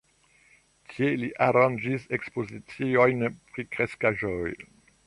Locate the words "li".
1.25-1.29